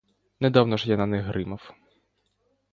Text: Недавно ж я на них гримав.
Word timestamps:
Недавно 0.39 0.77
ж 0.77 0.85
я 0.89 0.97
на 0.97 1.05
них 1.05 1.23
гримав. 1.25 1.73